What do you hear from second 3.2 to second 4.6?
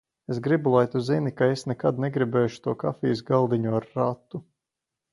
galdiņu ar ratu.